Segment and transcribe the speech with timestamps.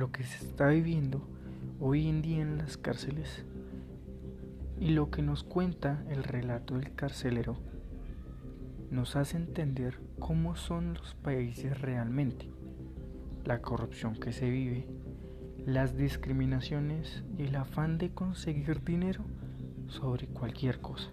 [0.00, 1.20] lo que se está viviendo
[1.78, 3.44] hoy en día en las cárceles
[4.80, 7.58] y lo que nos cuenta el relato del carcelero
[8.90, 12.48] nos hace entender cómo son los países realmente,
[13.44, 14.88] la corrupción que se vive,
[15.66, 19.26] las discriminaciones y el afán de conseguir dinero
[19.86, 21.10] sobre cualquier cosa.